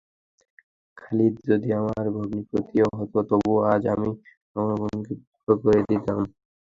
খালিদ 0.97 1.35
যদি 1.49 1.69
আমার 1.79 2.05
ভগ্নিপতিও 2.15 2.87
হত 2.99 3.13
তবুও 3.29 3.59
আজ 3.71 3.83
আমি 3.93 4.09
আমার 4.55 4.75
বোনকে 4.81 5.13
বিধবা 5.15 5.53
করে 5.63 5.79
দিতাম। 5.89 6.19